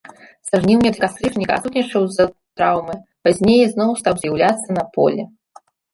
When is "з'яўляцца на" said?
4.23-4.83